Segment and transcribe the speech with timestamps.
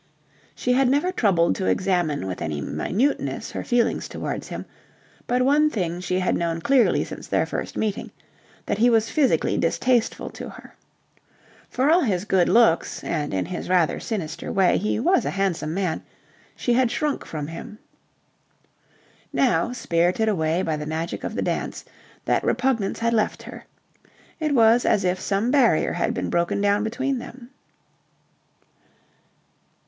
[0.55, 4.65] She had never troubled to examine with any minuteness her feelings towards him:
[5.27, 8.09] but one thing she had known clearly since their first meeting
[8.65, 10.75] that he was physically distasteful to her.
[11.69, 15.71] For all his good looks, and in his rather sinister way he was a handsome
[15.75, 16.01] man,
[16.55, 17.77] she had shrunk from him.
[19.31, 21.85] Now, spirited away by the magic of the dance,
[22.25, 23.65] that repugnance had left her.
[24.39, 27.51] It was as if some barrier had been broken down between them.